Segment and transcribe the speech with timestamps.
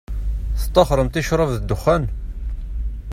[0.59, 2.03] Tettaxxṛemt i ccṛab d dexxan?